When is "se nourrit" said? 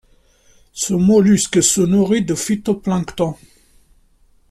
1.61-2.25